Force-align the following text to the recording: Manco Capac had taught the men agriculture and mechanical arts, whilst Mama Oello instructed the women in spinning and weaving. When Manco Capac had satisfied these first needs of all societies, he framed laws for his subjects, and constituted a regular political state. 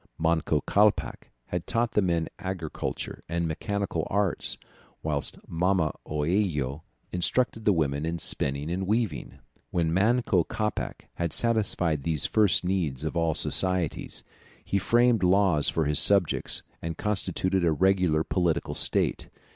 Manco 0.17 0.61
Capac 0.61 1.29
had 1.49 1.67
taught 1.67 1.91
the 1.91 2.01
men 2.01 2.27
agriculture 2.39 3.23
and 3.29 3.47
mechanical 3.47 4.07
arts, 4.09 4.57
whilst 5.03 5.37
Mama 5.47 5.93
Oello 6.07 6.81
instructed 7.11 7.65
the 7.65 7.71
women 7.71 8.03
in 8.03 8.17
spinning 8.17 8.71
and 8.71 8.87
weaving. 8.87 9.37
When 9.69 9.93
Manco 9.93 10.43
Capac 10.43 11.07
had 11.17 11.33
satisfied 11.33 12.01
these 12.01 12.25
first 12.25 12.63
needs 12.65 13.03
of 13.03 13.15
all 13.15 13.35
societies, 13.35 14.23
he 14.65 14.79
framed 14.79 15.21
laws 15.21 15.69
for 15.69 15.85
his 15.85 15.99
subjects, 15.99 16.63
and 16.81 16.97
constituted 16.97 17.63
a 17.63 17.71
regular 17.71 18.23
political 18.23 18.73
state. 18.73 19.29